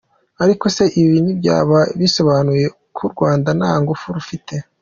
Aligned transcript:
Ariko 0.43 0.65
se 0.75 0.83
ibi 1.01 1.17
ntibyaba 1.23 1.79
bisobanuye 1.99 2.65
ko 2.95 3.01
u 3.07 3.11
Rwanda 3.13 3.49
nta 3.59 3.71
ngufu 3.81 4.05
rufite? 4.15 4.53